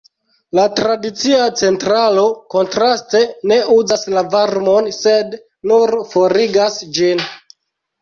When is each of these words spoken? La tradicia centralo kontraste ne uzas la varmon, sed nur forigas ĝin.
La 0.59 0.63
tradicia 0.77 1.41
centralo 1.63 2.23
kontraste 2.55 3.23
ne 3.53 3.61
uzas 3.77 4.09
la 4.17 4.27
varmon, 4.35 4.93
sed 5.03 5.41
nur 5.75 5.97
forigas 6.17 6.85
ĝin. 7.01 7.27